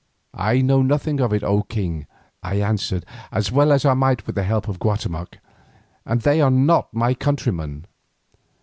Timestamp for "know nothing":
0.61-1.19